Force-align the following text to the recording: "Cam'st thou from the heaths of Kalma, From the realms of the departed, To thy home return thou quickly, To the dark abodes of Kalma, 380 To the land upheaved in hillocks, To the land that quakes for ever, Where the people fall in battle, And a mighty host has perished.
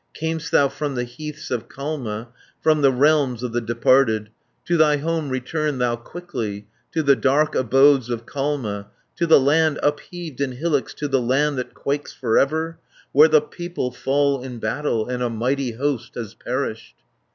"Cam'st 0.15 0.49
thou 0.51 0.67
from 0.67 0.95
the 0.95 1.03
heaths 1.05 1.51
of 1.51 1.69
Kalma, 1.69 2.29
From 2.59 2.81
the 2.81 2.91
realms 2.91 3.43
of 3.43 3.53
the 3.53 3.61
departed, 3.61 4.31
To 4.65 4.75
thy 4.75 4.97
home 4.97 5.29
return 5.29 5.77
thou 5.77 5.95
quickly, 5.95 6.65
To 6.93 7.03
the 7.03 7.15
dark 7.15 7.53
abodes 7.53 8.09
of 8.09 8.25
Kalma, 8.25 8.87
380 9.17 9.17
To 9.17 9.27
the 9.27 9.39
land 9.39 9.79
upheaved 9.83 10.41
in 10.41 10.53
hillocks, 10.53 10.95
To 10.95 11.07
the 11.07 11.21
land 11.21 11.59
that 11.59 11.75
quakes 11.75 12.11
for 12.13 12.39
ever, 12.39 12.79
Where 13.11 13.27
the 13.29 13.41
people 13.41 13.91
fall 13.91 14.41
in 14.41 14.57
battle, 14.57 15.07
And 15.07 15.21
a 15.21 15.29
mighty 15.29 15.73
host 15.73 16.15
has 16.15 16.33
perished. 16.33 16.95